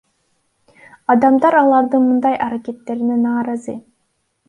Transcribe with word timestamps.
Адамдар 1.15 1.59
алардын 1.61 2.09
мындай 2.09 2.41
аракеттерине 2.49 3.23
нааразы. 3.29 3.81